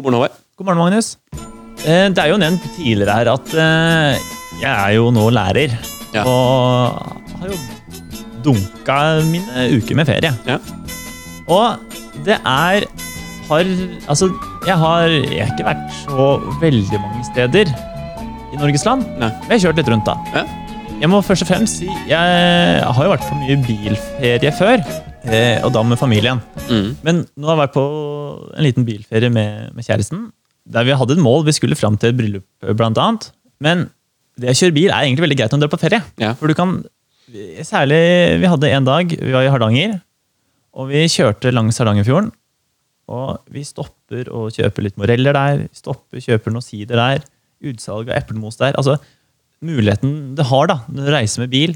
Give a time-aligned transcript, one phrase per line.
[0.00, 0.36] God morgen, Håvard.
[0.56, 1.08] God morgen, Magnus.
[1.84, 4.20] Eh, Det er jo nevnt tidligere her at eh,
[4.62, 5.74] jeg er jo nå lærer.
[6.14, 6.22] Ja.
[6.24, 6.96] Og
[7.40, 7.58] har jo
[8.44, 8.96] dunka
[9.28, 10.32] mine uker med ferie.
[10.48, 10.56] Ja.
[11.50, 11.76] Og
[12.24, 12.86] det er
[13.50, 13.66] har,
[14.08, 14.30] Altså,
[14.66, 16.30] jeg har, jeg har ikke vært så
[16.62, 17.68] veldig mange steder
[18.54, 19.04] i Norges land.
[19.20, 19.28] Nei.
[19.28, 20.16] Men jeg har kjørt litt rundt, da.
[20.32, 20.46] Ja.
[21.00, 24.80] Jeg må først og fremst si jeg har jo vært på mye bilferie før.
[25.24, 26.40] Eh, Og da med familien.
[26.68, 26.90] Mm.
[27.06, 27.86] Men nå har jeg vært på
[28.56, 30.28] en liten bilferie med, med kjæresten.
[30.70, 31.44] Der vi hadde et mål.
[31.48, 32.46] Vi skulle fram til et bryllup,
[32.78, 33.30] blant annet.
[33.60, 33.88] Men
[34.40, 36.02] det å kjøre bil er egentlig veldig greit når du er på ferie.
[36.22, 36.34] Ja.
[36.38, 36.80] For du kan
[37.62, 39.92] Særlig Vi hadde en dag, vi var i Hardanger,
[40.74, 42.32] og vi kjørte langs Hardangerfjorden.
[43.10, 45.62] Og vi stopper og kjøper litt moreller der.
[45.74, 47.24] Stopper, kjøper noen sider der.
[47.70, 48.76] Utsalg av eplemos der.
[48.78, 48.96] Altså,
[49.66, 51.74] muligheten det har da, når du reiser med bil.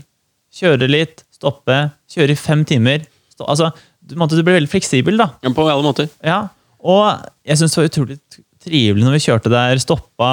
[0.55, 1.79] Kjøre litt, stoppe,
[2.11, 3.07] kjøre i fem timer.
[3.35, 3.71] Stå, altså,
[4.05, 5.31] du, måtte, du ble veldig fleksibel, da.
[5.43, 6.09] Ja, På alle måter.
[6.23, 6.43] Ja,
[6.85, 8.19] og jeg syns det var utrolig
[8.65, 10.31] trivelig når vi kjørte der, stoppa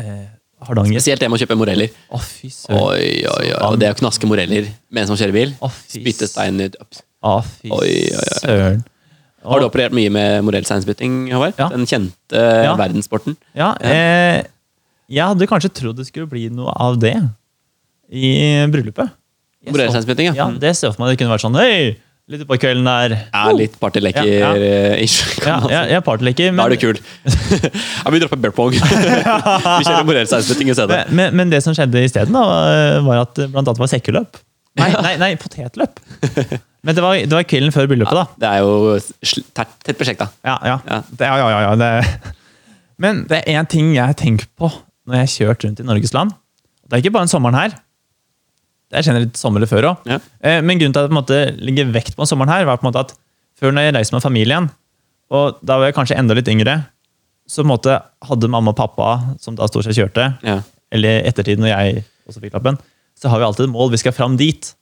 [0.00, 0.26] eh,
[0.66, 0.96] Hardanger.
[0.98, 1.92] Spesielt det med å kjøpe moreller.
[2.10, 2.80] Oh, fy søren.
[2.82, 3.72] Oi, oi, oi.
[3.78, 5.52] Det å knaske moreller mens man kjører bil.
[5.64, 6.78] Oh, Spytte stein ut.
[7.22, 8.38] Oh, fy Oi, oi, oi.
[8.42, 8.82] søren.
[9.48, 11.54] Har du operert mye med morellsteinspytting, Håvard?
[11.60, 11.68] Ja.
[11.72, 12.72] Den kjente Ja.
[12.76, 13.36] verdenssporten.
[13.56, 14.42] Ja, eh,
[15.08, 17.14] jeg hadde kanskje trodd det skulle bli noe av det
[18.10, 19.14] i bryllupet.
[19.66, 19.74] Jeg
[20.22, 20.34] ja.
[20.36, 21.96] Ja, det ser for meg det kunne vært sånn Hei,
[22.30, 23.14] litt på kvelden der.
[23.32, 25.16] Ja, litt partyleker-ish.
[25.42, 27.00] Ja, ja, ja, er partyleker, Da men, er du kul.
[28.04, 28.76] ja, vi dropper bear pong.
[28.78, 28.80] vi
[29.88, 31.00] kjører morellsteinspytting i stedet.
[31.08, 34.38] men, men, men det som skjedde isteden, var at blant annet var sekkeløp.
[34.78, 35.98] Nei, nei, nei potetløp.
[36.86, 38.26] Men det var, det var kvelden før bryllupet, da.
[38.38, 40.28] Det er jo tett, prosjekt, da.
[40.46, 40.76] Ja, ja.
[40.86, 41.00] Ja.
[41.10, 42.34] Det, ja, ja, ja, ja det.
[43.02, 44.70] Men det er én ting jeg tenker på
[45.08, 46.36] når jeg har kjørt rundt i Norges land.
[46.86, 47.74] Det er ikke bare en sommeren her.
[48.92, 50.06] Jeg kjenner litt sommer før òg.
[50.08, 50.18] Ja.
[50.64, 52.86] Men grunnen til at jeg på en måte legger vekt på sommeren her, var på
[52.86, 53.12] en måte at
[53.60, 54.70] før når jeg reiste med familien,
[55.34, 56.78] og da var jeg kanskje enda litt yngre,
[57.48, 59.08] så på en måte hadde mamma og pappa,
[59.42, 60.60] som da stort sett kjørte, Ja.
[60.92, 62.78] eller ettertid når jeg også fikk lappen,
[63.18, 63.90] så har vi alltid et mål.
[63.92, 64.74] Vi skal fram dit.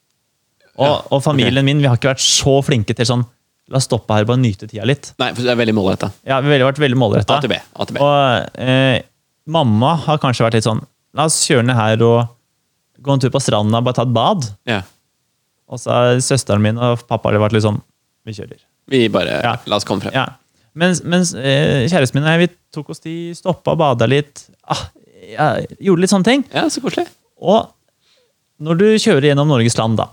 [0.76, 3.24] Og, Ja, og familien min, vi har ikke vært så flinke til sånn
[3.68, 5.08] La oss stoppe her og bare nyte tida litt.
[5.18, 6.12] Nei, for det er veldig målretta.
[6.22, 7.40] Ja, vi har vært veldig målretta.
[7.42, 7.54] AtB.
[7.74, 7.96] AtB.
[7.98, 9.00] Og eh,
[9.50, 10.84] mamma har kanskje vært litt sånn
[11.18, 12.28] La oss kjøre ned her og
[13.02, 14.48] gå en tur på stranda og bare ta et bad.
[14.68, 14.80] Ja.
[15.66, 17.80] Og så har søsteren min og pappa har vært litt sånn
[18.26, 18.58] Vi kjører.
[18.90, 19.56] Vi bare Ja.
[19.66, 20.14] La oss komme frem.
[20.14, 20.26] Ja.
[20.76, 24.44] Mens, mens eh, kjæresten min og jeg vi tok oss tid, stoppa og bada litt.
[24.68, 24.86] Ah,
[25.80, 26.44] gjorde litt sånne ting.
[26.52, 27.06] Ja, så koselig.
[27.40, 27.70] Og
[28.62, 30.10] når du kjører gjennom Norges land, da,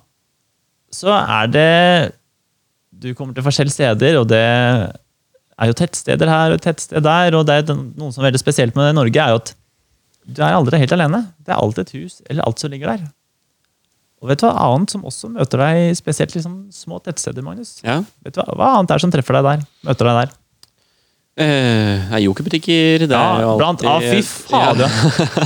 [0.93, 2.13] så er det
[3.03, 7.35] Du kommer til forskjellige steder, og det er jo tettsteder her og tettsted der.
[7.35, 9.51] Og det er noe som er veldig spesielt med Norge, er jo at
[10.25, 11.25] du er aldri helt alene.
[11.43, 13.07] Det er alltid et hus eller alt som ligger der.
[14.23, 17.81] Og vet du hva annet som også møter deg, spesielt liksom små tettsteder, Magnus?
[17.83, 17.99] Ja.
[18.23, 19.65] Vet du hva, hva annet er det som treffer deg der?
[19.89, 20.37] Møter deg der?
[21.43, 23.07] Eh, er jokerbutikker.
[23.09, 24.95] Det er jo Ja, blant, alltid ah, fy fader.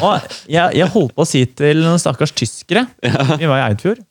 [0.04, 0.12] Ja.
[0.52, 4.04] jeg, jeg holdt på å si til noen stakkars tyskere Vi var i Eidfjord.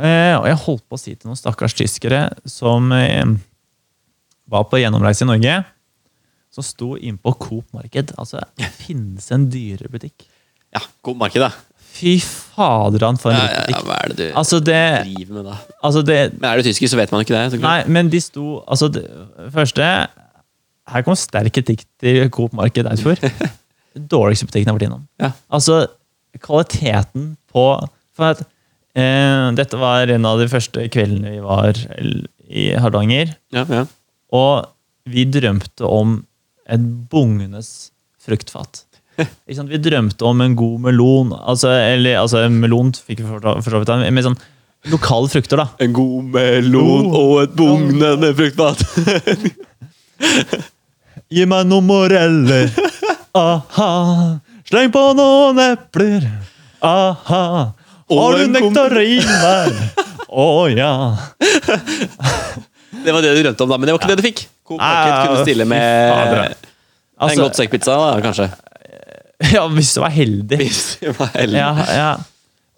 [0.00, 3.36] Eh, og jeg holdt på å si til noen stakkars tyskere som eh,
[4.50, 5.60] var på gjennomreise i Norge,
[6.54, 8.14] som sto inne på Coop Marked.
[8.20, 10.26] Altså, det finnes en dyrere butikk.
[10.74, 11.50] Ja, Coop marked, da.
[11.94, 15.36] Fy fader, han for en Ja, ja, ja, hva er det du Altså, det, driver
[15.36, 15.58] med, da?
[15.86, 17.60] altså det Men er du tysker, så vet man ikke det.
[17.62, 19.04] Nei, men de sto Altså, det
[19.54, 19.86] første
[20.90, 23.22] Her kom sterk kritikk til Coop Marked Eidsfjord.
[24.14, 25.04] Dårligste butikken jeg har vært innom.
[25.22, 25.30] Ja.
[25.54, 25.84] Altså,
[26.42, 27.64] kvaliteten på
[28.18, 28.42] For at
[28.98, 31.78] eh, dette var en av de første kveldene vi var
[32.44, 33.36] i Hardanger.
[33.54, 33.86] Ja, ja.
[34.34, 34.66] Og
[35.08, 36.18] vi drømte om
[36.70, 37.90] et bungenes
[38.24, 38.84] fruktfat.
[39.46, 41.30] Vi drømte om en god melon.
[41.36, 44.38] Altså, eller, altså en melon fikk vi for så vidt, med sånn
[44.92, 45.66] lokale frukter, da.
[45.80, 47.14] En god melon Oh.
[47.20, 48.78] og et bugnende fruktfat.
[51.34, 52.68] Gi meg noen moreller.
[53.34, 53.92] Aha.
[54.68, 56.22] Sleng på noen epler.
[56.84, 57.44] Aha.
[58.10, 59.72] Har du nektarin der?
[60.34, 60.90] Å ja.
[63.04, 64.40] det var det du drømte om, da, men det var ikke det du fikk.
[64.64, 66.54] Coop Market kunne stille med en
[67.24, 68.46] Altså, godt stekt-pizza, da, kanskje.
[69.54, 70.56] ja, hvis du var heldig.
[70.58, 71.58] Hvis du var heldig.
[71.60, 72.08] Ja, ja.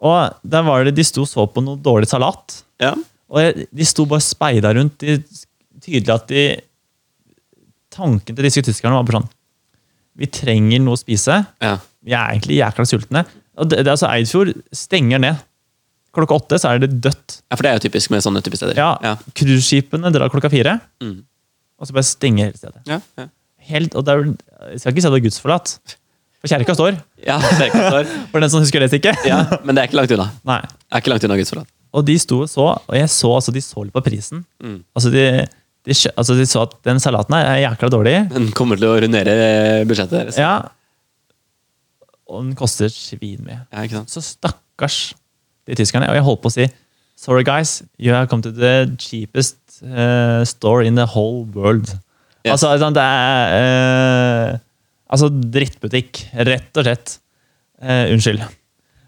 [0.06, 2.58] Og der var det, de sto og så på noe dårlig salat.
[2.82, 2.93] Ja.
[3.32, 5.00] Og de sto bare speida rundt.
[5.00, 5.16] De,
[5.82, 6.44] tydelig at de
[7.96, 9.28] Tanken til disse tyskerne var bare sånn
[10.20, 11.38] Vi trenger noe å spise.
[11.64, 11.76] ja.
[12.06, 13.20] Vi er egentlig jækla sultne.
[13.58, 15.40] Og det, det er altså Eidfjord stenger ned.
[16.14, 17.40] Klokka åtte så er det dødt.
[17.50, 18.78] Ja, for det er jo typisk med sånne type steder.
[18.78, 19.16] Ja, Ja.
[19.34, 21.16] Cruiseskipene drar klokka fire, Mm.
[21.76, 22.81] Og så bare stenger hele stedet.
[22.88, 23.28] Ja, ja.
[23.67, 24.26] Helt, og det er,
[24.73, 25.73] jeg skal ikke si at det er gudsforlatt,
[26.40, 26.99] for kjerka står.
[27.26, 28.11] ja kjerka står.
[28.31, 29.14] For den som husker det ikke.
[29.26, 30.28] ja, men det er ikke langt unna.
[30.46, 30.61] Nei.
[30.62, 31.73] Det er ikke langt unna gudsforlatt.
[31.96, 34.44] Og de sto og så, og jeg så altså, de så litt på prisen.
[34.62, 34.81] Mm.
[34.96, 35.25] Altså, de,
[35.88, 38.17] de, altså de så at den salaten her er jækla dårlig.
[38.34, 39.37] Den kommer til å rundere
[39.88, 40.40] budsjettet deres.
[40.40, 40.55] Ja.
[42.26, 43.62] Og den koster svinmye.
[43.72, 44.02] Ja.
[44.11, 45.14] Så stakkars
[45.67, 46.11] de tyskerne.
[46.11, 46.67] Og jeg holdt på å si
[47.16, 47.82] Sorry, guys.
[47.98, 51.88] You have come to the cheapest uh, store in the whole world.
[52.46, 52.62] Yes.
[52.62, 54.58] Altså, det er uh,
[55.10, 57.18] Altså drittbutikk, rett og slett.
[57.82, 58.40] Uh, unnskyld.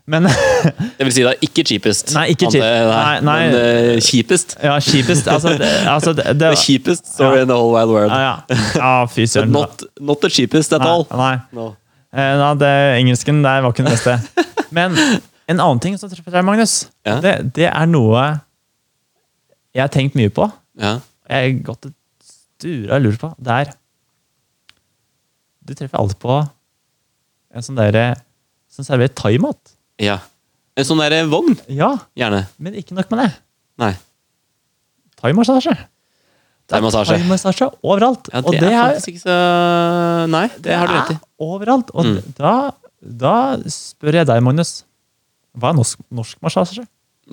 [0.08, 0.24] Men
[0.98, 2.14] Det vil si da ikke cheapest.
[2.16, 3.38] Nei, ikke cheap- nei, nei.
[3.50, 4.54] Men uh, kjipest.
[4.64, 7.42] ja, cheapest Altså, det, altså, det, det, The cheapest store Ja.
[7.44, 8.10] in the whole wide world.
[8.14, 8.56] ja, ja.
[8.78, 9.50] ja, fy søren.
[9.52, 11.04] not, not the cheapest at Nei, all.
[11.12, 11.34] nei.
[11.52, 11.66] No.
[12.08, 12.72] Uh, nei, det,
[13.02, 14.16] engelsken der var ikke den beste.
[14.72, 14.96] Men
[15.48, 17.20] en annen ting som treffer deg, Magnus, Ja.
[17.24, 18.40] det, det er noe
[19.74, 20.48] jeg har tenkt mye på.
[20.80, 20.98] Ja.
[21.28, 23.30] Jeg har gått og stura og lurt på.
[23.38, 23.74] Det er
[25.68, 26.36] Du treffer alltid på
[27.52, 28.06] en sånn derre
[28.72, 29.74] som serverer thaimat.
[30.00, 30.18] ja.
[30.78, 32.44] En sånn der vogn, Ja, gjerne.
[32.62, 33.32] men ikke nok med det.
[33.82, 33.96] Nei.
[35.18, 35.72] Thaimassasje.
[35.74, 37.16] Det Thaimassasje.
[37.58, 38.28] thai overalt.
[38.32, 41.14] Ja, og det, det er faktisk ikke så Nei, det har du rett i.
[41.14, 41.90] er overalt.
[41.94, 42.22] Og Mm.
[42.38, 42.70] da,
[43.02, 44.84] da spør jeg deg, Magnus.
[45.56, 46.84] Hva er norsk, norsk massasje?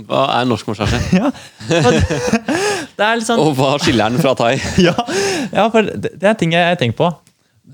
[0.07, 0.99] Hva er norsk massasje?
[1.19, 1.31] Ja,
[2.97, 4.53] det er litt sånn Og hva skiller den fra thai?
[4.87, 4.95] ja,
[5.51, 7.11] ja, for det, det er ting jeg, jeg tenker på.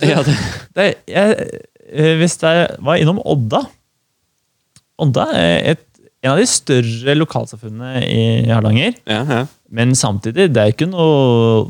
[0.05, 0.35] Ja, det,
[0.77, 1.47] Det, jeg,
[1.91, 3.63] eh, hvis jeg var innom Odda
[5.01, 5.83] Odda er et,
[6.21, 8.97] en av de større lokalsamfunnene i Hardanger.
[9.09, 9.43] ja, ja.
[9.71, 11.69] Men samtidig, det er ikke noe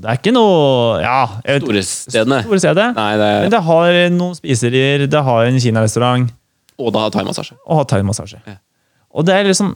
[0.00, 1.22] Det er ikke noe Ja.
[1.60, 2.42] Storestedene.
[2.44, 2.88] Store stedet.
[2.96, 6.28] Nei, det Men det har noen spiserier, det har en kinarestaurant
[6.80, 7.56] Og da thaimassasje.
[7.66, 8.40] og ha thaimassasje.
[8.46, 8.56] Ja.
[9.14, 9.74] Og det er liksom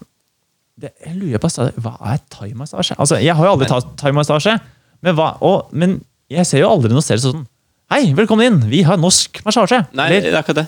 [0.80, 1.48] det, Jeg lurer på
[1.84, 2.96] hva er thaimassasje?
[2.98, 4.56] Altså, jeg har jo aldri tatt thaimassasje,
[5.02, 7.46] men, hva- og- men jeg ser jo aldri noe sted sånn
[7.92, 8.60] Hei, velkommen inn!
[8.70, 9.86] Vi har norsk massasje!
[9.92, 10.66] Nei, Eller det er akkurat det.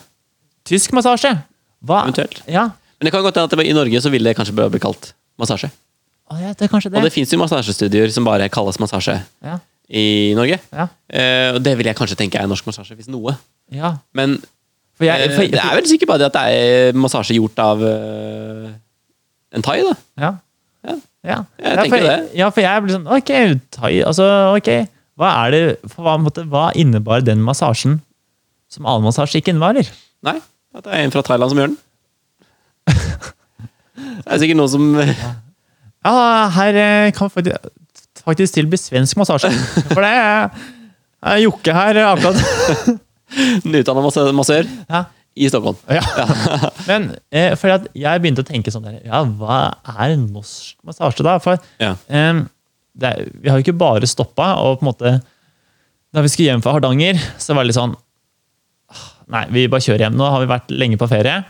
[0.68, 1.32] tysk massasje!
[1.84, 2.02] Hva?
[2.04, 2.42] Eventuelt.
[2.46, 2.66] Ja.
[3.00, 5.12] Men det kan godt hende at det, i Norge så vil det kanskje bli kalt
[5.40, 5.70] massasje.
[6.30, 6.98] Å, ja, det er kanskje det.
[7.00, 9.58] Og det fins jo massasjestudioer som bare kalles massasje Ja,
[9.90, 10.60] i Norge.
[10.72, 13.36] ja, Eh, og det vil jeg kanskje tenke er norsk massasje, hvis noe.
[13.72, 13.96] ja.
[14.14, 14.42] Men
[14.96, 17.60] For jeg, for, eh, det er vel sikkert bare det at det er massasje gjort
[17.60, 18.68] av uh,
[19.56, 19.94] en thai, da.
[20.22, 20.30] Ja.
[20.86, 20.96] Ja.
[21.26, 21.38] Ja.
[21.58, 22.16] Jeg ja, tenker for, det.
[22.38, 23.32] Ja, for jeg blir sånn Ok,
[23.76, 24.26] thai, altså,
[24.56, 24.70] ok.
[25.20, 25.62] Hva er det,
[25.92, 27.98] for hva, måtte, hva innebar den massasjen
[28.72, 29.80] som annen massasje ikke innebar?
[30.26, 30.36] Nei,
[30.76, 31.80] at det er en fra Thailand som gjør den.
[34.26, 36.12] Det er sikkert noen som Ja,
[36.54, 37.68] her kan kan faktisk,
[38.26, 39.50] faktisk tilby svensk massasje.
[39.92, 40.48] For det er,
[41.42, 43.00] Jokke her eh, akkurat.
[43.66, 44.02] Nyutdanna
[44.36, 45.04] massør Ja.
[45.36, 45.76] i Stockholm.
[45.90, 46.02] ja.
[46.88, 47.52] Men eh,
[47.94, 51.38] jeg begynte å tenke sånn der, Ja, hva er norsk massasje, da?
[51.42, 51.94] For Ja.
[52.08, 52.42] eh,
[53.02, 55.16] er, vi har jo ikke bare stoppa, og på en måte
[56.14, 57.96] Da vi skulle hjem fra Hardanger, så var det litt sånn
[58.88, 60.14] «Ah, Nei, vi bare kjører hjem.
[60.16, 61.42] Nå har vi vært lenge på ferie.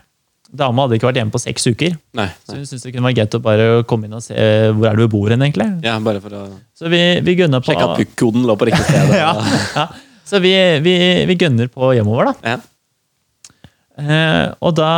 [0.56, 1.96] Dama hadde ikke vært hjemme på seks uker.
[2.16, 4.34] Nei, Så hun syntes det kunne være greit å bare komme inn og se
[4.72, 5.66] hvor er det vi bor hen, egentlig.
[5.84, 6.42] Ja, bare for å
[6.78, 9.12] Så vi, vi gunna på sjekke at PUK-koden lå på riktig sted.
[9.22, 9.32] ja,
[9.76, 9.86] ja.
[10.26, 10.52] Så vi,
[10.82, 10.94] vi,
[11.30, 12.56] vi gønner på hjemover, da.
[12.56, 12.58] Ja.
[13.96, 14.90] Eh, og da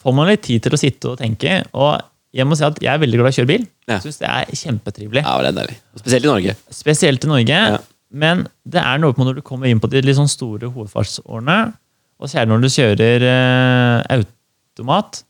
[0.00, 1.60] får man litt tid til å sitte og tenke.
[1.76, 2.00] Og
[2.34, 3.66] jeg må si at jeg er veldig glad i å kjøre bil.
[3.90, 3.98] Ja.
[4.02, 5.22] Syns det er kjempetrivelig.
[5.26, 5.76] ja, det er deilig.
[6.00, 6.56] Spesielt i Norge.
[6.74, 7.60] Spesielt i Norge.
[7.74, 7.78] Ja.
[8.14, 11.58] Men det er noe på når du kommer inn på de litt sånn store hovedfartsårene,
[12.22, 15.24] og særlig når du kjører eh, automat,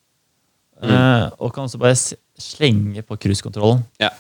[0.85, 0.91] Mm.
[0.91, 4.11] eh, og kan også bare slenge på cruisekontrollen, Ja.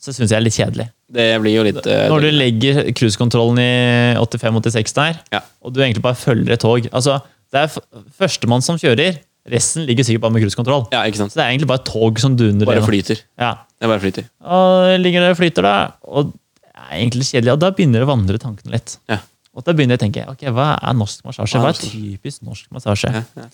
[0.00, 0.86] Så syns jeg er litt kjedelig.
[1.12, 3.72] Det blir jo litt Uh, Når du legger cruisekontrollen i
[4.20, 5.40] 85-86 der, Ja.
[5.60, 7.18] og du egentlig bare følger et tog altså,
[7.52, 7.82] Det er
[8.16, 9.18] førstemann som kjører,
[9.50, 10.84] resten ligger sikkert bare med cruisekontroll.
[10.92, 11.32] Ja, ikke sant.
[11.34, 13.18] Så det er egentlig bare et tog som duner Bare flyter.
[13.40, 13.56] Ja.
[13.80, 14.28] Det bare flyter.
[14.44, 15.72] Og ligger der og flyter, da.
[16.06, 17.52] Og det er egentlig kjedelig.
[17.56, 18.94] Og da begynner det å vandre tankene litt.
[19.10, 19.18] Ja.
[19.56, 21.58] Og da begynner jeg å tenke ok, hva er norsk massasje?
[21.58, 23.10] Hva er typisk norsk massasje?
[23.10, 23.48] Ja, ja.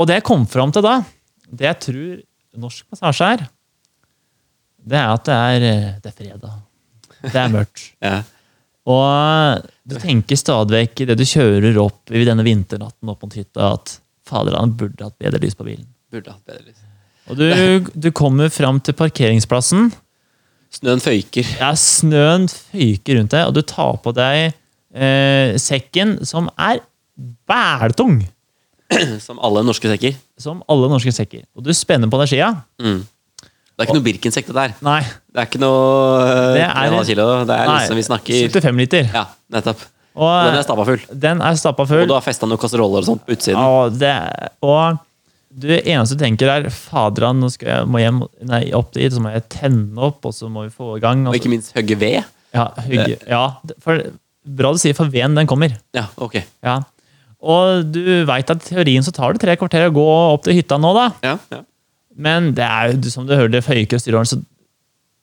[0.00, 0.96] Og det jeg kom fram til da,
[1.46, 2.10] det jeg tror
[2.66, 3.46] norsk massasje er,
[4.86, 6.60] det er at det er, eh, det er fredag.
[7.22, 7.88] Det er mørkt.
[8.10, 8.20] Ja.
[8.90, 13.74] Og du tenker stadig vekk idet du kjører opp i denne vinternatten opp mot hytta,
[13.76, 15.84] at fader, han burde hatt bedre lys på bilen.
[16.10, 16.80] Burde hatt bedre lys.
[17.30, 17.44] Og du,
[17.92, 19.92] du kommer fram til parkeringsplassen.
[20.74, 21.46] Snøen føyker.
[21.60, 26.82] Ja, snøen føyker rundt deg, og du tar på deg eh, sekken, som er
[27.50, 28.22] bæltung!
[29.22, 30.16] Som alle norske sekker.
[30.40, 31.44] Som alle norske sekker.
[31.54, 32.48] Og du spenner på deg skia.
[32.82, 33.04] Mm.
[33.80, 34.72] Det er ikke noe Birkensekk, det der.
[34.84, 35.00] Nei.
[35.00, 37.28] Det er ikke noe eh, Det er- kilo.
[37.48, 39.10] Det er liksom vi snakker 75 liter.
[39.14, 39.24] Ja,
[39.56, 39.86] nettopp.
[40.20, 41.00] Og Den er stappa full.
[41.22, 43.56] den er stappa Og du har festa noen kasseroller og sånt på utsiden.
[43.62, 44.12] Og det,
[44.60, 44.98] og
[45.50, 48.18] det eneste du tenker er Fader, nå skal jeg må hjem
[48.50, 51.24] nei, opp dit, så må jeg tenne opp, og så må vi få i gang.
[51.26, 52.24] Og Og ikke minst hogge ved.
[52.54, 53.44] ja, hygge, ja,
[53.80, 54.02] for,
[54.44, 55.72] bra du sier, for veden den kommer.
[55.94, 56.42] Ja, ok.
[56.62, 56.80] Ja.
[57.40, 60.58] Og du veit at i teorien så tar det tre kvarter å gå opp til
[60.58, 61.06] hytta nå, da.
[61.24, 61.62] Ja, ja.
[62.16, 64.40] Men det er jo som du hører det føyker og styrer, så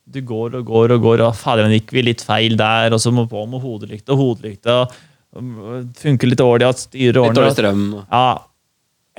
[0.07, 3.11] du går og går og går, og fader, gikk vi litt feil der, og så
[3.11, 4.71] må på med hodelykte og hodelykte.
[4.71, 7.83] og Funker litt dårlig at styrer Litt dårlig strøm.
[8.07, 8.23] Ja,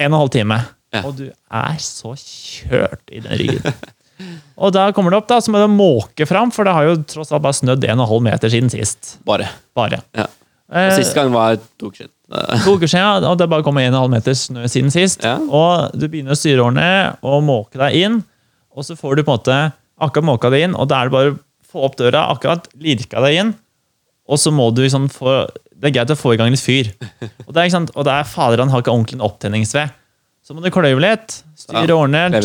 [0.01, 0.59] en og en halv time.
[0.95, 1.03] Ja.
[1.05, 3.77] Og du er så kjørt i den ryggen.
[4.65, 6.97] og da kommer det opp, da, så må du måke fram, for det har jo
[7.05, 9.19] tross alt bare snødd en og en halv meter siden sist.
[9.29, 9.51] Bare.
[9.77, 10.01] Bare.
[10.17, 10.25] Ja.
[10.73, 12.15] Eh, Og Sist gang var to uker siden.
[12.29, 15.23] To uker siden, og det bare kommer en og en halv meter snø siden sist.
[15.25, 15.39] Ja.
[15.41, 16.89] Og du begynner å styre årene
[17.25, 18.19] og måke deg inn,
[18.75, 19.61] og så får du på en måte
[19.99, 23.23] akkurat måka deg inn, og da er det bare å få opp døra, akkurat lirka
[23.25, 23.55] deg inn,
[24.29, 25.41] og så må du liksom få
[25.79, 26.89] Det er greit å få i gang litt fyr.
[27.47, 27.93] Og det er, ikke sant?
[27.95, 29.93] Og det er fader, han har ikke ordentlig en opptenningsved.
[30.43, 32.41] Så må du kløyve litt, styre årene,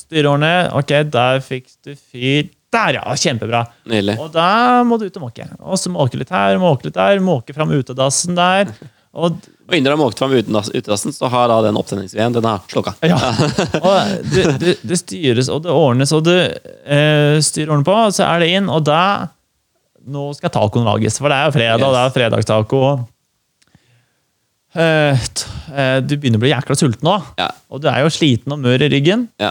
[0.00, 0.52] styre årene.
[0.78, 2.48] Ok, der fikk du fyr.
[2.72, 3.02] Der, ja!
[3.18, 3.64] Kjempebra.
[3.90, 4.14] Nydelig.
[4.22, 5.44] Og da må du ut og måke.
[5.58, 8.70] Og så måke litt her, måke litt der, måke fram utedassen der.
[9.14, 9.40] Og
[9.70, 12.60] Og innen du har måkt fram utedass- utedassen, så har da den opptenningsveden den har
[12.70, 12.92] slukka.
[13.06, 13.16] Ja.
[13.86, 18.26] Og det, det, det styres og det ordnes, og du eh, styrer ordene på, så
[18.28, 19.02] er det inn, og da
[20.10, 22.78] Nå skal tacoen lages, for det er jo fredag, og det er fredagstaco.
[24.74, 25.12] Eh,
[25.74, 27.50] eh, du begynner å bli jækla sulten nå, Ja.
[27.70, 29.26] og du er jo sliten og mør i ryggen.
[29.42, 29.50] Ja.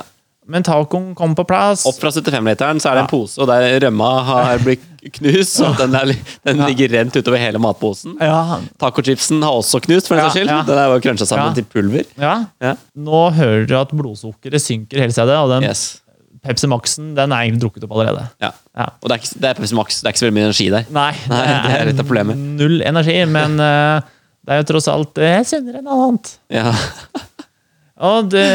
[0.50, 1.84] Men tacoen kom på plass.
[1.86, 4.82] Opp fra 75-literen så er det en pose, og der rømma har blitt
[5.20, 5.60] knust.
[5.62, 6.12] Og den, er,
[6.50, 8.16] den ligger rent utover hele matposen.
[8.18, 10.50] Ja, Tacochipsen har også knust, for den Ja, saks skyld.
[10.56, 10.60] ja.
[10.66, 12.10] Den er jo cruncha sammen til pulver.
[12.18, 12.34] ja.
[12.66, 12.74] Ja.
[12.98, 15.88] Nå hører du at blodsukkeret synker hele stedet, og den Yes.
[16.40, 18.26] Pepsi Max-en den er egentlig drukket opp allerede.
[18.42, 18.50] Ja.
[18.80, 18.86] Ja.
[19.04, 20.70] Og det er, ikke, det er Pepsi Max, det er ikke så veldig mye energi
[20.74, 20.86] der.
[20.96, 22.40] Nei, Nei, det er litt av problemet.
[22.62, 24.00] null energi, men uh,
[24.48, 26.32] det er jo tross alt uh, sunnere enn annet.
[26.58, 26.72] Ja.
[28.10, 28.46] Og det,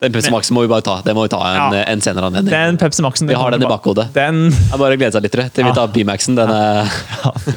[0.00, 0.94] Den Pepsi Max må vi bare ta.
[1.04, 1.84] Det må vi ta en, Ja.
[1.92, 2.50] en senere anledning.
[2.50, 4.06] den Pepsi Max-en Vi har den i bakhodet.
[4.14, 6.36] Den, Jeg bare gleder glede seg litt til vi tar B-Maxen.
[6.36, 6.88] Den er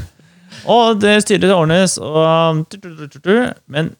[0.74, 2.66] og det styrer og ordnes, og.
[3.68, 3.96] Men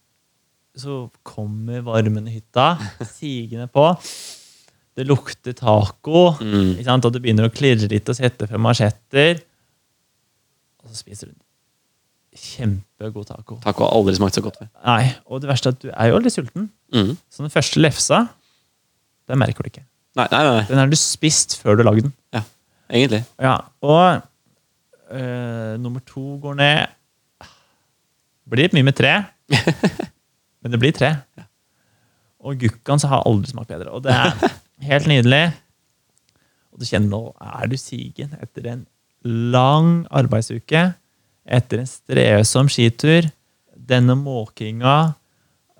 [0.76, 2.78] så kommer varmen i hytta,
[3.14, 3.88] sigende på.
[4.96, 6.76] Det lukter taco, Mm.
[7.06, 9.40] og du begynner å klirre litt og sette frem marsjetter.
[10.84, 11.34] Og så spiser du
[12.40, 13.58] kjempegod taco.
[13.64, 14.70] Taco har aldri smakt så godt før.
[14.86, 16.70] Nei, og det verste er at du er jo aldri sulten.
[16.94, 17.14] Mm.
[17.30, 18.24] Så den første lefsa,
[19.30, 19.86] den merker du ikke.
[20.18, 20.66] Nei, nei, nei.
[20.70, 22.14] Den har du spist før du lagde den.
[22.36, 22.44] Ja,
[22.90, 23.24] egentlig.
[23.42, 24.22] Ja, og
[25.10, 27.00] øh, nummer to går ned.
[28.54, 29.14] Blir mye med tre,
[30.62, 31.16] men det blir tre.
[32.44, 33.94] Og gukkaen så har aldri smakt bedre.
[33.96, 34.34] Og det er
[34.92, 35.46] helt nydelig.
[36.74, 38.84] Og du kjenner nå er du sigen etter en
[39.24, 40.92] lang arbeidsuke.
[41.46, 43.28] Etter en strevsom skitur.
[43.76, 45.14] Denne måkinga,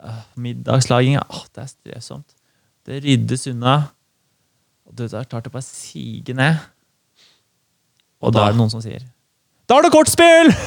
[0.04, 2.34] øh, middagslaginga Åh, det er strevsomt.
[2.86, 3.76] Det ryddes unna.
[4.86, 6.56] Og du er klart å bare sige ned.
[8.22, 9.00] Og da Da- er det noen som sier
[9.70, 10.52] Da er det kortspill!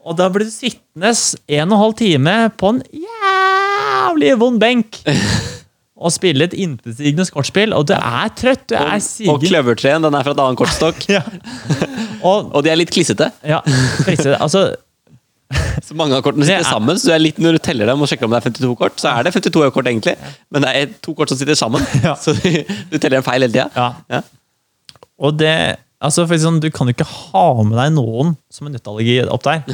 [0.00, 1.10] Og da blir du sittende
[1.48, 4.96] en og en halv time på en jævlig vond benk
[6.00, 8.94] og spille et intetsigende kortspill, og du er trøtt, du er
[9.28, 11.02] Og kløvertreen, den er fra et annet kortstokk.
[11.16, 11.20] Ja.
[12.24, 13.30] Og, Og de er litt klissete.
[13.44, 13.60] ja,
[14.04, 14.38] klissete.
[14.40, 14.70] altså,
[15.86, 16.96] Så mange av kortene sitter er- sammen.
[17.02, 19.26] Så litt, når du teller dem og sjekker om det er 52 kort, så er
[19.26, 20.14] det 52 kort egentlig.
[20.54, 21.82] Men det er to kort som sitter sammen.
[22.06, 22.14] Ja.
[22.14, 22.48] Så du,
[22.92, 23.68] du teller dem feil hele tida.
[23.76, 23.88] ja.
[24.14, 24.22] Ja.
[25.20, 25.52] Og det,
[26.00, 29.42] altså for sånn, Du kan jo ikke ha med deg noen som har nøtteallergi opp
[29.44, 29.66] der.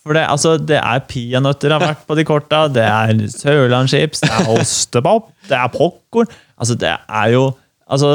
[0.00, 4.30] For det, altså, det er peanøtter har vært på de korta, det er sørlandschips, det
[4.32, 6.30] er ostepop, det er popkorn.
[6.56, 7.50] Altså, det er jo
[7.90, 8.06] Altså,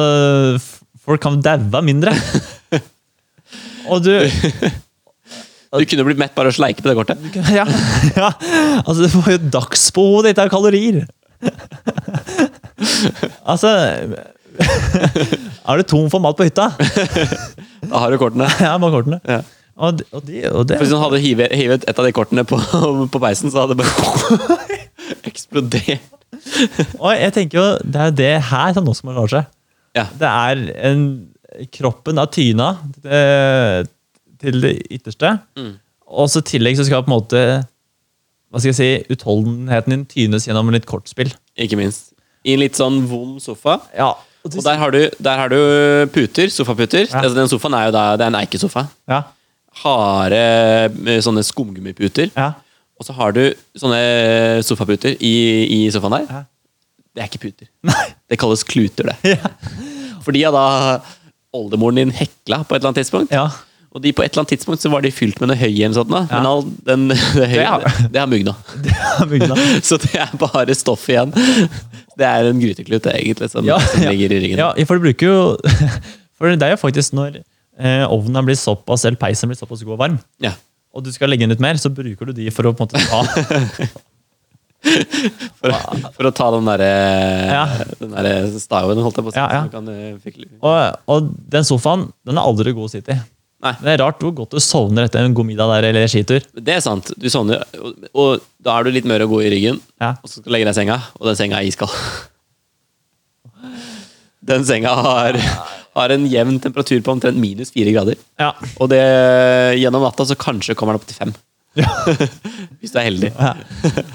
[1.04, 2.14] folk kan daue mindre.
[3.92, 4.14] Og du
[5.76, 7.20] Du kunne blitt mett bare å sleike på det kortet.
[7.52, 7.66] Ja,
[8.16, 8.30] ja
[8.86, 11.04] altså, du får jo dagsbehovet ditt av kalorier.
[13.44, 13.70] Altså
[15.68, 16.70] Er du tom for mat på hytta?
[17.84, 18.48] Da har du kortene.
[18.64, 19.20] Ja, bare kortene.
[19.28, 19.42] Ja.
[19.76, 22.12] Og, de- og, de, og det For Hvis hun hadde hivet, hivet et av de
[22.16, 22.60] kortene på,
[23.14, 24.68] på peisen, så hadde det bare
[25.30, 26.12] eksplodert.
[27.00, 29.50] Og jeg tenker jo, det er jo det her som skal man klare seg.
[29.96, 30.06] Ja.
[30.20, 31.04] Det er en,
[31.72, 33.88] kroppen av tyna det,
[34.44, 35.38] til det ytterste.
[35.60, 35.74] Mm.
[36.16, 37.44] Og så i tillegg så skal på en måte
[38.52, 41.32] hva skal jeg si, utholdenheten din tynes gjennom litt kortspill.
[41.60, 42.14] Ikke minst.
[42.48, 43.80] I en litt sånn vond sofa.
[43.98, 44.14] Ja,
[44.46, 45.58] og Og der har du, der har du
[46.14, 47.08] puter, sofaputer.
[47.10, 47.24] Ja.
[47.24, 48.86] Altså, den sofaen er jo da, det er en eikesofa.
[49.12, 49.24] ja,
[49.84, 50.40] Harde
[51.08, 52.32] eh, sånne skumgummiputer.
[52.36, 52.54] ja.
[52.96, 53.42] Og så har du
[53.76, 53.98] sånne
[54.64, 55.34] sofaputer i,
[55.68, 56.28] i sofaen der.
[56.32, 56.44] Ja.
[57.12, 57.68] Det er ikke puter.
[57.84, 58.06] Nei.
[58.32, 59.34] Det kalles kluter, det.
[59.36, 59.50] Ja.
[60.24, 61.02] For de har da
[61.56, 63.36] oldemoren din hekla på et eller annet tidspunkt.
[63.36, 63.50] ja.
[63.96, 65.94] Og de på et eller annet tidspunkt så var de fylt med noe høy eller
[65.96, 66.10] sånt.
[66.12, 66.22] Da.
[66.28, 66.40] Ja.
[66.42, 67.04] Men all den,
[67.40, 68.54] det høy, Det det, er mugna.
[68.84, 69.56] Det er mugna.
[69.88, 71.32] Så det er bare stoff igjen.
[72.20, 74.12] Det er en gryteklut egentlig som, Ja, som ja.
[74.12, 74.60] ligger i ryggen.
[74.60, 75.38] Ja, for jo
[76.36, 77.40] For det er jo faktisk når
[77.80, 80.52] eh, ovnen blitt såpass, eller peisen blir såpass god og varm, Ja.
[80.94, 82.88] og du skal legge inn litt mer, så bruker du de for å på en
[82.88, 83.24] måte ta
[84.86, 85.72] For,
[86.14, 86.90] for å ta den derre
[87.50, 87.64] Ja.
[87.98, 88.28] Den der
[88.62, 89.40] staven, holdt jeg på å si.
[89.40, 89.62] Ja, ja.
[89.72, 90.14] kan, eh,
[90.62, 93.18] Og, og den sofaen den er aldri god å sitte i.
[93.66, 93.72] Nei.
[93.82, 96.44] Det er rart hvor godt du sovner etter en god middag der eller skitur.
[96.54, 97.10] Det er sant.
[97.18, 100.12] Du sovner, og, og da er du litt mør og god i ryggen, Ja.
[100.22, 101.96] og så skal du legge deg i senga, og den senga er iskald.
[104.46, 105.34] Den senga har,
[105.96, 108.20] har en jevn temperatur på omtrent minus fire grader.
[108.42, 108.52] Ja.
[108.84, 109.02] Og det,
[109.80, 111.36] gjennom natta så kanskje kommer den opp til fem.
[112.80, 113.30] Hvis du er heldig.
[113.36, 113.54] ja.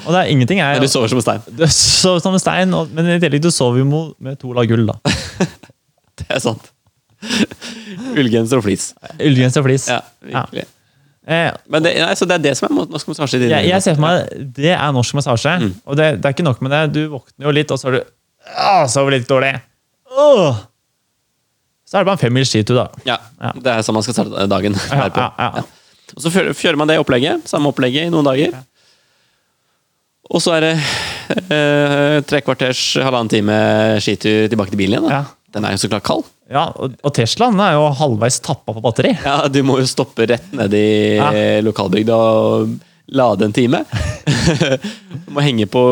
[0.06, 1.42] Og det er ingenting jeg, Men du sover som en stein.
[1.58, 4.68] Du sover som en stein, og, men i tillegg du sover jo med to lag
[4.70, 4.98] gull, da.
[6.20, 6.68] Det er sant.
[8.16, 8.90] Ullgenser og flis.
[9.16, 9.86] Ullgenser og flis.
[9.88, 10.66] Ja, virkelig.
[11.30, 13.38] Eh, Men det, nei, så det er det som er norsk massasje?
[13.44, 15.52] jeg, jeg ser for meg det er norsk massasje.
[15.62, 15.72] Mm.
[15.84, 16.82] Og det, det er ikke nok med det.
[16.96, 18.00] Du våkner jo litt, og så er du
[18.56, 19.52] ah, sover litt dårlig.
[20.10, 20.60] Åh!
[21.90, 22.86] Så er det bare en femmils skitur, da.
[23.08, 23.50] Ja, Ja.
[23.58, 24.76] det er sånn man skal starte dagen.
[24.90, 25.62] Ja, der ja, ja.
[26.16, 28.54] Og så kjører kjører man det opplegget, samme opplegget i noen dager.
[30.30, 30.72] Og så er det
[31.50, 33.56] eh, tre kvarters, halvannen time
[34.02, 35.26] skitur tilbake til bilen igjen.
[35.50, 36.28] Den er jo så klart kald.
[36.50, 39.16] Ja, og, Teslaen er jo halvveis tappa på batteri.
[39.24, 41.30] Ja, Du må jo stoppe rett nede i Ja.
[41.62, 42.76] lokalbygda og
[43.10, 43.84] lade en time.
[45.26, 45.82] du må henge på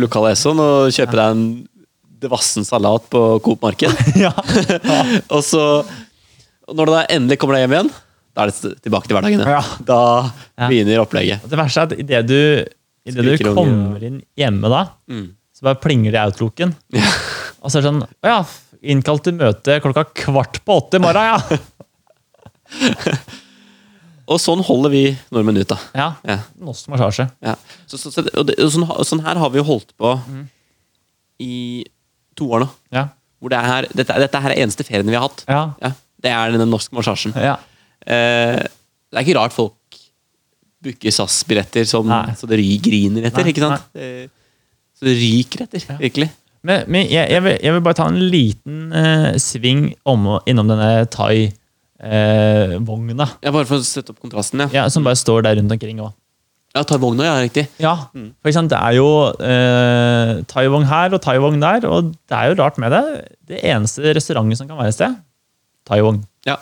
[0.00, 1.44] lokale Esson og kjøpe deg en
[2.22, 3.94] dvassen salat på Coop Marked.
[4.24, 4.32] ja.
[5.34, 5.62] og så,
[6.68, 7.90] når du da endelig kommer deg hjem igjen,
[8.36, 9.42] da er det tilbake til hverdagen.
[9.46, 9.62] Ja.
[9.86, 10.00] Da
[10.58, 10.66] Ja.
[10.68, 11.46] begynner opplegget.
[11.50, 12.38] Det verste er at idet du,
[13.08, 15.28] i det du kommer inn hjemme da, Mm.
[15.54, 16.74] så bare plinger det i outlooken.
[17.62, 18.38] Og så er det sånn Å ja,
[18.94, 21.58] innkalt til møte klokka kvart på åtte i morgen, ja!
[24.28, 25.78] Og sånn holder vi nordmenn ut, da.
[25.96, 26.36] Ja, Ja.
[26.60, 27.24] Norsk massasje.
[27.44, 27.54] Ja.
[27.88, 30.10] Så, så, så, og og sånn, og sånn her har vi jo holdt på
[31.40, 31.84] i
[32.38, 32.68] to år nå.
[32.94, 33.04] Ja.
[33.38, 35.40] Hvor det er, dette, dette her er eneste ferien vi har hatt.
[35.46, 35.62] Ja.
[35.82, 35.90] Ja,
[36.24, 37.32] det er denne norske massasjen.
[37.38, 37.56] ja.
[38.08, 38.60] Eh,
[39.08, 39.74] det er ikke rart folk
[40.84, 42.34] booker SAS-billetter som Nei.
[42.38, 43.42] så det griner etter.
[43.42, 43.80] Nei, ikke sant?
[43.98, 44.26] Eh,
[44.98, 46.28] så det ryker etter, virkelig.
[46.66, 50.66] Men, men jeg, jeg, vil, jeg vil bare ta en liten eh, sving om, innom
[50.70, 53.26] denne Thai-vogna.
[53.44, 54.70] Ja, bare for å sette opp kontrasten, ja.
[54.80, 56.12] ja, som bare står der rundt omkring òg.
[56.76, 57.64] Ja, Taiwong nå, ja, riktig.
[57.80, 59.06] Ja, for eksempel, det er jo
[59.40, 63.04] eh, Thai-vogn her og Thai-vogn der, og det er jo rart med det.
[63.48, 65.16] Det eneste restauranten som kan være et sted,
[65.88, 66.20] Thai-vogn.
[66.46, 66.58] Ja.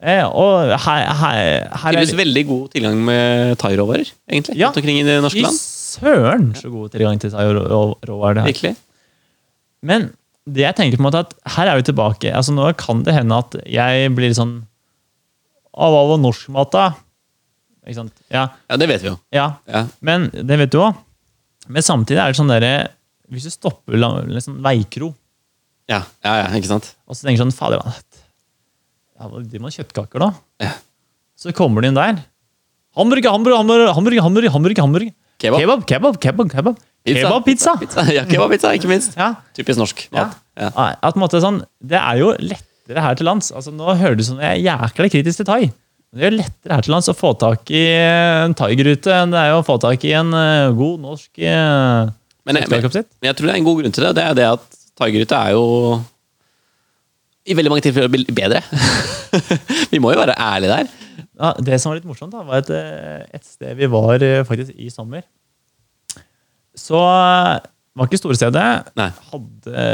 [0.00, 1.40] Eh, og her, her,
[1.82, 4.56] her er veldig god tilgang med thairåvarer, egentlig.
[4.56, 4.70] Ja.
[4.70, 5.58] Omkring i det norske land.
[5.60, 8.48] søren så god tilgang til thai-råvarer det her.
[8.54, 8.74] Virkelig.
[9.84, 10.08] Men
[10.48, 12.32] det jeg tenker på en måte at her er vi tilbake.
[12.32, 14.60] altså Nå kan det hende at jeg blir sånn
[15.76, 16.86] av hva var norsk mat, da?
[17.86, 18.12] Ikke sant?
[18.32, 18.48] Ja.
[18.68, 19.16] Ja, det vet vi jo.
[19.34, 19.46] ja.
[19.68, 19.86] Ja.
[20.04, 20.98] Men det vet du òg.
[21.70, 22.72] Men samtidig er det sånn derre
[23.30, 23.94] Hvis du stopper
[24.26, 25.12] liksom veikro,
[25.90, 26.94] Ja, ja, ja, ikke sant?
[27.06, 27.82] og så tenker du sånn Fader,
[29.20, 30.30] ja, de må ha kjøttkaker, da.
[30.64, 30.70] Ja.
[31.36, 32.22] Så kommer de inn der.
[32.96, 35.12] Hamburger, hamburger, hamburger, hamburger, hamburger, hamburger, hamburger.
[35.40, 35.60] Kebab.
[35.60, 36.48] kebab, kebab, kebab.
[36.52, 36.80] kebab.
[37.04, 37.74] Kebab, pizza.
[37.80, 38.04] pizza.
[38.12, 39.16] Ja, kebabpizza, ikke minst.
[39.16, 39.34] Ja.
[39.56, 40.36] Typisk norsk mat.
[40.58, 40.70] Ja.
[41.00, 43.52] At måte sånn, Det er jo lettere her til lands.
[43.56, 45.70] Altså, nå hører du som Jeg er jækla kritisk til thai.
[46.10, 49.42] Men det er lettere her til lands å få tak i en thaigrute enn det
[49.46, 52.10] er å få tak i en eh, god norsk uh,
[52.42, 54.14] Men, jeg, men, men jeg tror det er en god grunn til det.
[54.18, 55.68] Det er det at thaigrute er jo
[57.50, 58.62] i veldig mange tilfeller bedre.
[59.92, 60.90] vi må jo være ærlige der.
[61.40, 64.74] Ja, det som var litt morsomt, da, var eh, et sted vi var eh, faktisk
[64.76, 65.24] i sommer.
[66.76, 67.60] Så eh,
[67.96, 68.66] var ikke store stedet.
[68.98, 69.08] Nei.
[69.30, 69.86] Hadde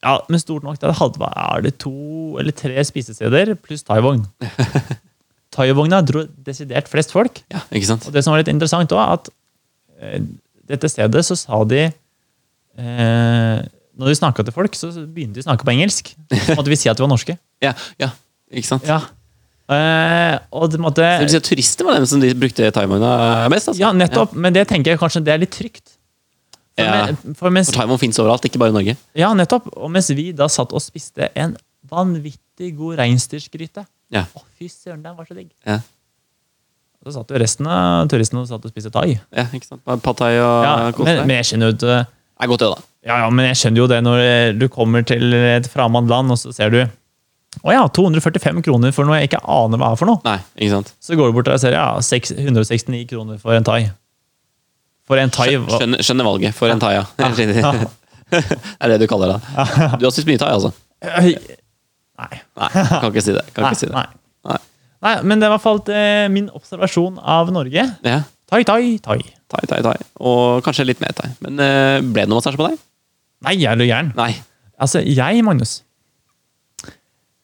[0.00, 0.78] Ja, men stort nok.
[0.80, 4.24] Det hadde, er det to eller tre spisesteder pluss thaivogn.
[5.54, 7.42] Thaivogna dro desidert flest folk.
[7.52, 8.06] Ja, ikke sant?
[8.08, 9.30] Og det som var litt interessant også, at
[10.00, 10.22] eh,
[10.70, 13.60] dette stedet så sa de eh,
[14.00, 16.12] Når de snakka til folk, så begynte de å snakke på engelsk.
[16.32, 17.36] Så måtte vi si at de var norske.
[17.60, 18.06] Ja, ja,
[18.48, 18.86] ikke sant?
[18.88, 19.02] Ja.
[19.70, 23.10] Eh, og det måtte Det vil si at turister var dem som de brukte thaivogna
[23.52, 23.68] mest?
[23.68, 23.82] Altså.
[23.82, 24.32] Ja, nettopp.
[24.32, 25.98] Men det tenker jeg kanskje det er litt trygt.
[26.80, 27.34] For, Ja.
[27.36, 28.96] for mens, For Taimon fins overalt, ikke bare i Norge.
[29.14, 29.68] ja, nettopp.
[29.76, 31.56] Og mens vi da satt og spiste en
[31.90, 34.24] vanvittig god reinsdyrgryte Ja.
[34.34, 35.50] Å, fy søren, den var så digg.
[35.66, 35.80] Ja,
[37.04, 39.18] Så satt jo resten av turistene og satt og spiste thai.
[39.32, 39.84] ja ikke sant?
[39.84, 42.82] Pad thai og Ja, men, men jeg skjønner jo ikke Det er godt, det, da.
[43.06, 46.30] Ja, ja, men jeg skjønner jo det når eh, du kommer til et fremmed land,
[46.30, 46.80] og så ser du
[47.64, 50.20] Å ja, 245 kroner for noe jeg ikke aner hva er for noe.
[50.24, 50.92] Nei, ikke sant?
[51.02, 53.90] Så går du bort der og ser ja, 6 169 kroner for en thai.
[55.10, 57.06] For en thai Skjønner, skjønner valget for en thai, ja.
[58.30, 58.42] Det
[58.78, 59.38] er det du kaller det.
[59.98, 60.70] Du har spist mye thai, altså?
[61.02, 61.32] Nei.
[62.20, 63.42] Nei, kan ikke si det.
[63.56, 63.94] Kan ikke si det.
[63.96, 64.04] nei.
[64.46, 64.58] Nei.
[65.02, 67.86] nei, men det var i hvert fall eh, min observasjon av Norge.
[68.06, 68.20] Ja,
[68.50, 69.18] Thai, thai, thai.
[69.50, 69.96] thai, thai, thai.
[70.26, 71.28] Og kanskje litt mer thai.
[71.42, 72.78] Men eh, ble det noe massasje på deg?
[73.46, 74.10] Nei, jeg er du gæren.
[74.18, 74.32] Nei.
[74.80, 75.80] Altså, jeg, Magnus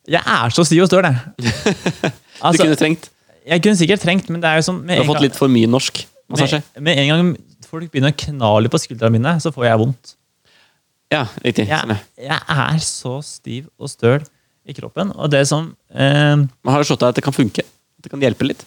[0.09, 1.19] Jeg er så stiv og støl, jeg.
[2.37, 3.11] Du Altså, kunne trengt
[3.47, 5.69] jeg kunne sikkert trengt, men det er jo sånn Du har fått litt for mye
[5.71, 6.01] norsk
[6.33, 6.59] massasje.
[6.75, 7.29] Med, med en gang
[7.69, 10.15] folk begynner å kna litt på skuldrene mine, så får jeg vondt.
[11.13, 11.69] Ja, riktig.
[11.71, 14.25] Jeg, jeg er så stiv og støl
[14.67, 15.13] i kroppen.
[15.15, 17.63] Og det som eh, Man har jo slått deg at det kan funke.
[17.63, 18.65] At det kan hjelpe litt.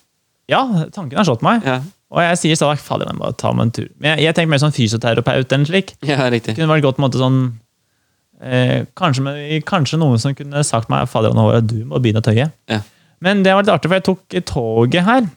[0.49, 0.62] Ja,
[0.95, 1.65] tanken har slått meg.
[1.67, 3.89] Ja, Og jeg sier sånn Fader, jeg må ta meg en tur.
[3.99, 5.91] Men jeg, jeg tenker mer sånn fysioterapeut eller slik.
[6.07, 6.55] ja riktig.
[6.55, 7.41] Det kunne vært godt på en måte sånn
[8.41, 12.23] eh, kanskje, med, kanskje noen som kunne sagt meg Fader, nå var du må begynne
[12.23, 12.47] å tøye.
[12.71, 12.79] Ja.
[13.19, 15.27] Men det var litt artig, for jeg tok toget her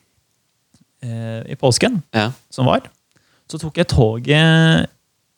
[1.03, 2.31] eh, i påsken, Ja.
[2.55, 2.87] som var.
[3.53, 4.88] Så tok jeg toget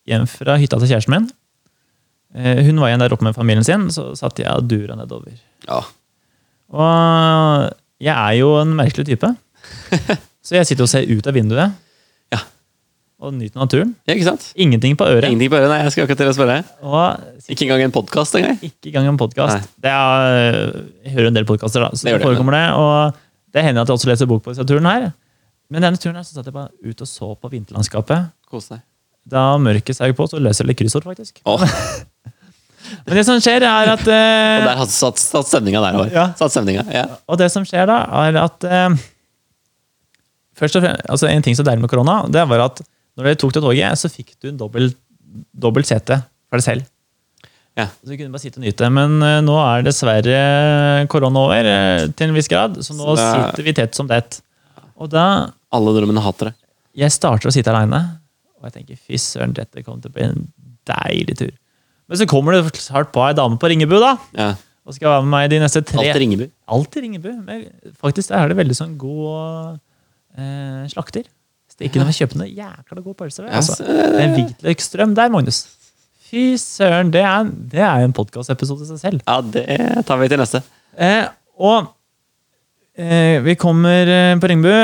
[0.07, 1.27] hjem fra hytta til kjæresten min.
[2.38, 5.35] Eh, hun var igjen der oppe med familien sin, så satt jeg og dura nedover.
[5.66, 5.81] ja.
[6.74, 7.70] Og
[8.03, 9.29] jeg er jo en merkelig type.
[10.44, 11.72] Så jeg sitter og ser ut av vinduet
[12.35, 12.40] Ja.
[13.22, 13.94] og nyter naturen.
[14.09, 14.46] ja, ikke sant?
[14.61, 15.29] Ingenting på øret.
[15.29, 15.70] Ingenting på øret.
[15.70, 16.57] Nei, jeg skal akkurat til å spørre.
[16.83, 18.59] Og Ikke engang en podkast engang.
[18.61, 19.70] ikke engang en podkast.
[19.85, 21.90] Jeg hører en del podkaster, da.
[21.96, 22.64] Så Det det forekommer det.
[22.77, 23.14] Og
[23.55, 25.12] det hender at jeg også leser bok på disse turen her.
[25.72, 28.31] Men denne turen her så satt jeg bare ut og så på vinterlandskapet.
[28.50, 28.83] Kos deg.
[29.24, 31.40] Da mørket seg på, så løser jeg litt kryssord, faktisk.
[31.48, 31.62] Oh.
[33.07, 36.11] Men det som skjer, er at og eh, der har satt, satt stemninga der òg.
[36.12, 36.27] Ja.
[36.37, 36.85] Satt stemninga.
[36.92, 37.07] Ja.
[37.33, 38.96] Og det som skjer da, er at eh,
[40.55, 42.83] Først og fremst, altså En ting som er med korona, det var at
[43.16, 44.96] når dere tok det toget, så fikk du en dobbelt,
[45.55, 46.16] dobbelt sete
[46.50, 46.87] for deg selv.
[47.79, 47.88] Ja.
[48.03, 48.88] Så du kunne bare sitte og nyte.
[48.94, 50.38] Men eh, nå er dessverre
[51.11, 53.98] korona over eh, til en viss grad, så nå Så det er- sitter vi tett
[53.98, 54.40] som tett.
[55.00, 56.54] Og da Alle drømmene hater det.
[56.94, 57.98] Jeg starter å sitte aleine,
[58.61, 60.44] og jeg tenker fy søren, dette kommer til å bli en
[60.87, 61.50] deilig tur.
[62.07, 64.12] Men så kommer det snart på ei dame på Ringebu, da.
[64.37, 64.50] Ja.
[64.85, 66.44] Og skal være med meg de neste tre Alt Ringebu.
[66.68, 67.30] Alltid Ringebu.
[67.46, 67.64] Men
[67.98, 69.80] faktisk der er det veldig sånn god
[70.38, 71.24] eh, slakter.
[71.74, 73.46] Stikker ned og kjøper noe jækla god pølse.
[73.48, 73.78] Ja, Altså.
[73.80, 75.64] så- En hvitløksstrøm der, Magnus.
[76.28, 79.22] Fy søren, det er, det er en podkastepisode i seg selv.
[79.26, 80.62] Ja, det tar vi til neste.
[80.96, 81.26] Eh,
[81.59, 81.88] og
[82.98, 84.74] eh, vi kommer eh, på Ringbu.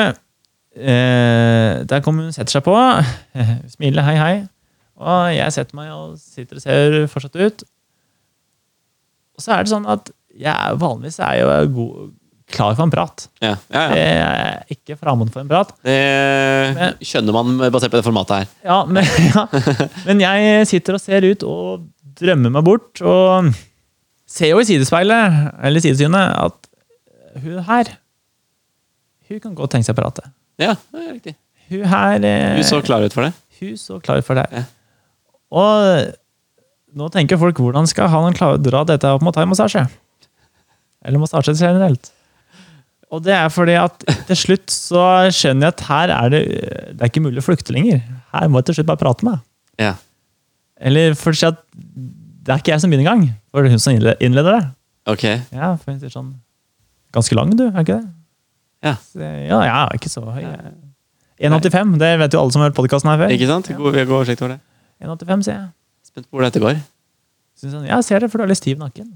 [0.81, 2.77] Eh, der kommer hun setter seg på.
[3.75, 4.37] Smiler, hei, hei.
[5.01, 7.67] Og jeg setter meg og sitter og ser fortsatt ut.
[9.37, 12.11] Og så er det sånn at jeg vanligvis er jeg jo god,
[12.51, 13.25] klar for en prat.
[13.43, 13.97] Ja, ja, ja.
[13.97, 15.73] Jeg er ikke fremmed for en prat.
[15.87, 18.53] Det skjønner man basert på det formatet her.
[18.67, 19.47] Ja, men, ja.
[20.07, 21.87] men jeg sitter og ser ut og
[22.21, 23.01] drømmer meg bort.
[23.01, 23.53] Og
[24.31, 27.95] ser jo i sidespeilet, eller sidesynet, at hun her
[29.31, 30.27] Hun kan godt tenke seg å prate.
[30.61, 31.37] Ja, det er riktig.
[31.71, 33.33] Hun her eh, Hun så klar ut for det.
[33.61, 34.47] Hun så klar ut for det.
[34.51, 34.65] Ja.
[35.51, 39.85] Og nå tenker folk hvordan skal han klare å dra dette opp mot thaimassasje?
[41.07, 42.11] Eller massasje generelt.
[43.11, 47.01] Og det er fordi at til slutt så skjønner jeg at her er det Det
[47.01, 48.03] er ikke mulig å flykte lenger.
[48.35, 49.43] Her må jeg til slutt bare prate med.
[49.81, 49.95] Ja.
[50.81, 53.35] Eller for å si at det er ikke jeg som begynner engang.
[53.51, 54.63] For det er hun som innleder det.
[55.11, 55.27] Ok.
[55.27, 56.33] Ja, for hun sier sånn
[57.11, 58.20] Ganske lang, du, er ikke det?
[58.85, 58.95] Ja.
[59.15, 60.41] Ja, jeg er ikke så høy.
[60.45, 60.73] jeg.
[61.51, 61.97] 1,85.
[62.01, 63.33] Det vet jo alle som har hørt podkasten her før.
[63.35, 63.69] Ikke sant?
[63.77, 64.61] God, vi har god oversikt over det.
[65.05, 65.69] 1,85, sier jeg.
[66.11, 66.81] Spent på hvor dette går.
[67.61, 69.09] Hun sånn, ja, ser det, for du har litt stiv nakken.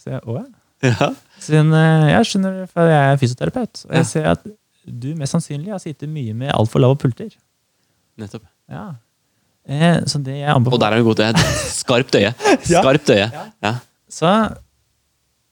[0.00, 0.46] Så jeg, å ja.
[0.82, 1.08] Ja.
[1.38, 3.84] Så eh, jeg skjønner, for jeg er fysioterapeut.
[3.86, 4.00] Og Ja.
[4.00, 4.46] jeg ser at
[4.82, 7.30] du mest sannsynlig har sittet mye med altfor lave pulter.
[8.18, 8.44] Nettopp.
[8.72, 8.86] Ja.
[9.62, 11.44] Eh, så det jeg Og der er du god til det.
[11.70, 12.32] Skarpt øye.
[12.72, 12.80] Ja.
[12.82, 13.28] Skarpt øye.
[13.62, 13.74] Ja.
[14.10, 14.32] Så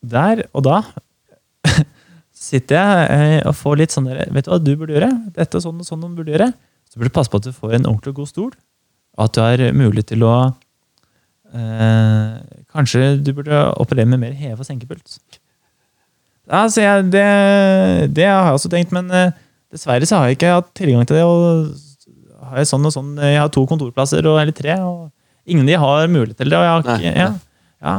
[0.03, 0.81] der og da
[2.41, 5.11] sitter jeg eh, og får litt sånn Vet du hva du burde gjøre?
[5.37, 6.51] Dette og sånn og sånn burde gjøre.
[6.89, 8.51] Så burde du passe på at du får en ordentlig god stol.
[9.19, 10.33] Og at du har mulighet til å
[11.53, 15.19] eh, Kanskje du burde operere med mer heve- og senkepuls.
[16.51, 17.27] Ja, jeg, det,
[18.17, 19.37] det har jeg også tenkt, men eh,
[19.71, 21.27] dessverre så har jeg ikke hatt tilgang til det.
[21.27, 21.71] og
[22.51, 25.11] har jeg sånn og sånn, Jeg har to kontorplasser, og, eller tre, og
[25.47, 26.59] ingen av de har mulighet til det.
[26.59, 27.29] og jeg har ikke, ja,
[27.85, 27.95] ja.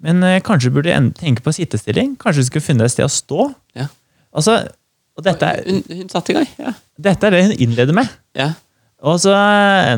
[0.00, 2.14] Men eh, kanskje burde jeg en- tenke på sittestilling?
[2.20, 3.50] Kanskje du skulle funnet et sted å stå?
[3.76, 3.86] Ja.
[4.32, 4.54] Altså,
[5.18, 6.48] og dette er, Hun, hun satte i gang.
[6.58, 6.72] Ja.
[7.00, 8.08] dette er det hun innleder med.
[8.38, 8.52] ja.
[9.02, 9.96] Og så eh,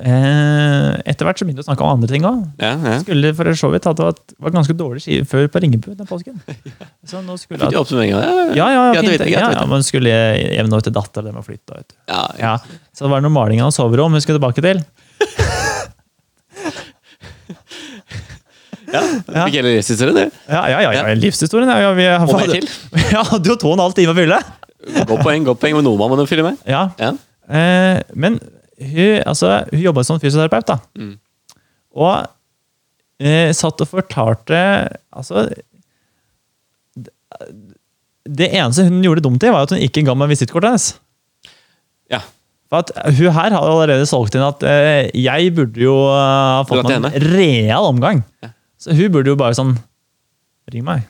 [0.00, 2.38] Etter hvert så begynte hun å snakke om andre ting òg.
[2.60, 2.94] ja, ja.
[3.02, 6.06] Skulle for så vidt hatt det var- var ganske dårlig ski før på Ringebu den
[6.08, 6.40] påsken.
[7.08, 8.56] Så nå skulle Fikk du oppsummeringen?
[8.56, 9.20] Ja, ja, ja, fint.
[9.30, 10.10] ja, ja, men skulle
[10.56, 11.84] hjem nå til datter, det må flytte.
[12.08, 12.40] Ja, ja.
[12.40, 12.56] Ja.
[12.92, 14.84] Så det var noe maling av soverom hun skulle tilbake til.
[18.94, 19.02] ja.
[19.46, 20.40] Fikk hele livshistorien, du.
[20.50, 21.14] Ja, ja, ja, ja.
[21.18, 21.70] livshistorien.
[21.70, 22.08] Ja, vi,
[22.54, 22.68] til.
[23.14, 24.40] Ja, hadde jo to og en halv time å fylle.
[25.04, 25.76] Godt poeng, godt poeng.
[25.78, 26.60] Men noe må jo fylle med.
[26.68, 26.88] Ja.
[27.00, 27.14] Ja.
[27.50, 28.38] Eh, men
[28.80, 30.78] hun, altså, hun jobba som fysioterapeut, da.
[30.98, 31.16] Mm.
[32.00, 32.14] Og
[33.20, 34.60] eh, satt og fortalte
[35.10, 35.48] Altså
[38.30, 40.86] det, eneste hun gjorde dumt i, var at hun ikke ga meg visittkortet hennes.
[42.12, 42.20] Ja.
[42.70, 46.64] For at Hun her har allerede solgt inn at eh, jeg burde jo eh, ha
[46.68, 48.22] fått meg en real omgang.
[48.44, 48.52] Ja.
[48.80, 49.74] Så hun burde jo bare sånn
[50.70, 51.02] Ring meg.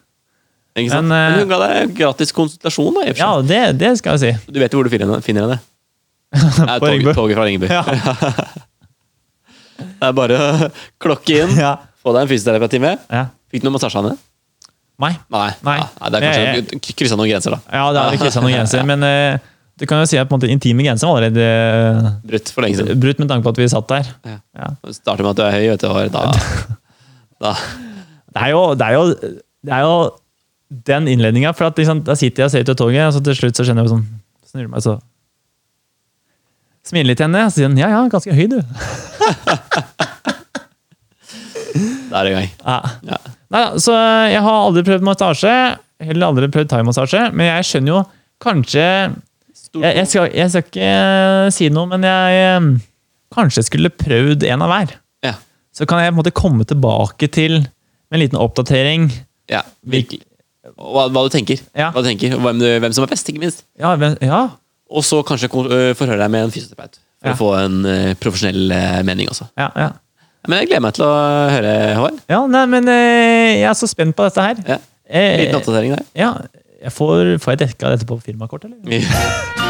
[0.78, 1.08] Ikke sant?
[1.10, 3.10] Men, eh, Men hun ga deg gratis konsultasjon, da.
[3.18, 4.52] Ja, det, det skal jeg si.
[4.54, 5.20] Du vet jo hvor du finner henne.
[5.26, 5.58] Finner henne.
[6.70, 7.12] Nei, På Ringebu.
[7.18, 7.66] toget fra Ringebu.
[7.68, 7.82] Ja.
[9.80, 10.66] Det er bare å
[11.02, 11.74] klokke inn, Ja.
[12.00, 12.94] få deg en fysioterapitime.
[13.12, 13.26] ja.
[13.50, 14.18] Fikk du noe massasje av henne?
[15.02, 15.10] Nei.
[15.32, 15.46] Nei.
[15.66, 15.78] Nei.
[15.80, 17.58] Ja, det er kanskje kryssa noen grenser, da.
[17.74, 19.48] Ja, det har kryssa noen grenser, men uh,
[19.80, 22.62] du kan jo si at på en måte intime grenser var allerede eh, Brutt for
[22.62, 23.00] lenge siden.
[23.00, 24.10] brutt med tanke på at vi satt der.
[24.28, 24.36] Ja.
[24.60, 24.68] Ja.
[24.92, 25.88] Starter med at du er høy, vet du.
[25.88, 26.26] og Da,
[27.40, 27.54] da.
[28.30, 29.94] Det er jo, det er jo, det er jo
[30.90, 33.22] den innledninga, for at, liksom, da sitter jeg og ser ut av toget, og så
[33.26, 34.08] til slutt så kjenner jeg sånn
[34.50, 34.96] Snur meg, så
[36.86, 38.58] Smiler litt til henne, og så sier hun ja, ja, ganske høy, du.
[42.10, 42.48] Da er det i gang.
[42.64, 42.78] Ja.
[43.06, 43.18] Ja.
[43.54, 43.94] Nei, så
[44.30, 45.52] jeg har aldri prøvd massasje,
[46.02, 48.00] heller aldri prøvd thaimassasje, men jeg skjønner jo
[48.42, 48.86] kanskje
[49.76, 50.90] jeg, jeg, skal, jeg skal ikke
[51.54, 52.68] si noe, men jeg eh,
[53.34, 54.96] kanskje skulle prøvd en av hver.
[55.80, 59.08] Så kan jeg på en måte komme tilbake til med en liten oppdatering.
[59.50, 59.62] ja.
[59.82, 60.20] Virkelig.
[60.76, 61.58] Hva, hva du tenker.
[61.74, 61.88] Ja.
[61.94, 63.62] Hva du tenker hvem, du, hvem som er best, ikke minst.
[63.80, 64.42] Ja, hvem, ja,
[64.92, 66.98] Og så kanskje øh, forhøre deg med en fysioterapeut.
[67.20, 67.34] For Ja.
[67.34, 69.48] å få en uh, profesjonell uh, mening også.
[69.58, 69.88] ja, ja.
[70.48, 71.10] Men jeg gleder meg til å
[71.52, 72.20] høre, Håvard.
[72.32, 72.94] ja nei, men uh,
[73.60, 74.62] jeg er så spent på dette her.
[74.68, 74.78] Ja.
[75.10, 76.06] Eh, Liten oppdatering der.
[76.16, 76.30] ja,
[76.80, 79.04] jeg får, får jeg dekka dette på firmakort, eller?